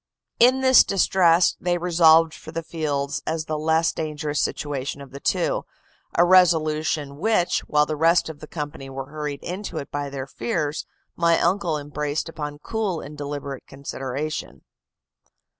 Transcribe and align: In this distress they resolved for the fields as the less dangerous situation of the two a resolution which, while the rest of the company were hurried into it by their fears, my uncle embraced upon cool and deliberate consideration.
In 0.39 0.61
this 0.61 0.83
distress 0.83 1.55
they 1.61 1.77
resolved 1.77 2.33
for 2.33 2.51
the 2.51 2.63
fields 2.63 3.21
as 3.27 3.45
the 3.45 3.55
less 3.55 3.91
dangerous 3.91 4.41
situation 4.41 4.99
of 4.99 5.11
the 5.11 5.19
two 5.19 5.63
a 6.15 6.25
resolution 6.25 7.17
which, 7.17 7.59
while 7.67 7.85
the 7.85 7.95
rest 7.95 8.27
of 8.27 8.39
the 8.39 8.47
company 8.47 8.89
were 8.89 9.11
hurried 9.11 9.43
into 9.43 9.77
it 9.77 9.91
by 9.91 10.09
their 10.09 10.25
fears, 10.25 10.87
my 11.15 11.39
uncle 11.39 11.77
embraced 11.77 12.27
upon 12.27 12.57
cool 12.57 12.99
and 12.99 13.15
deliberate 13.15 13.67
consideration. 13.67 14.63